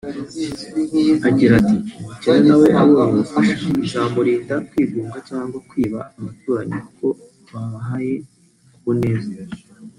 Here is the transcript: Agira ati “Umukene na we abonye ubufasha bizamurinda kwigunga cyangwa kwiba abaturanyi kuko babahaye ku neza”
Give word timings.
Agira 1.27 1.53
ati 1.59 1.75
“Umukene 1.99 2.39
na 2.47 2.55
we 2.61 2.67
abonye 2.81 3.09
ubufasha 3.13 3.67
bizamurinda 3.79 4.55
kwigunga 4.69 5.17
cyangwa 5.29 5.57
kwiba 5.69 5.99
abaturanyi 6.17 6.77
kuko 6.87 7.07
babahaye 7.51 8.13
ku 8.81 8.89
neza” 9.01 9.31